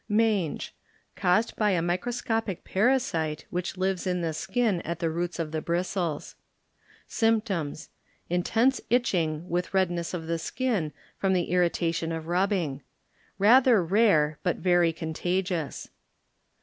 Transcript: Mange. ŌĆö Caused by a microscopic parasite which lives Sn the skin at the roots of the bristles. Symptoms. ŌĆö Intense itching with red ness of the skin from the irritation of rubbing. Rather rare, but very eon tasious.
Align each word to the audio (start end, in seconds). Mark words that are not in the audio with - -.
Mange. 0.09 0.73
ŌĆö 1.11 1.15
Caused 1.21 1.55
by 1.57 1.69
a 1.69 1.79
microscopic 1.83 2.63
parasite 2.63 3.45
which 3.51 3.77
lives 3.77 4.01
Sn 4.05 4.21
the 4.21 4.33
skin 4.33 4.81
at 4.81 4.97
the 4.97 5.11
roots 5.11 5.37
of 5.37 5.51
the 5.51 5.61
bristles. 5.61 6.33
Symptoms. 7.05 7.85
ŌĆö 7.85 7.87
Intense 8.37 8.81
itching 8.89 9.47
with 9.47 9.75
red 9.75 9.91
ness 9.91 10.15
of 10.15 10.25
the 10.25 10.39
skin 10.39 10.91
from 11.19 11.33
the 11.33 11.51
irritation 11.51 12.11
of 12.11 12.25
rubbing. 12.25 12.81
Rather 13.37 13.83
rare, 13.85 14.39
but 14.41 14.55
very 14.55 14.89
eon 14.89 15.13
tasious. 15.13 15.89